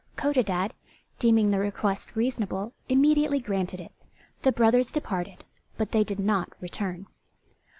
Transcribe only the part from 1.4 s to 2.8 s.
the request reasonable,